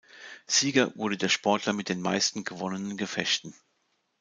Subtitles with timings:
[0.47, 3.53] Sieger wurde der Sportler mit den meisten gewonnenen Gefechten.